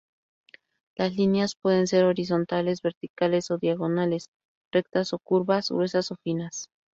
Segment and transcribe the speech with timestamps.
[0.97, 4.31] Las líneas pueden ser horizontales, verticales o diagonales;
[4.73, 6.71] rectas o curvas, gruesas o finas.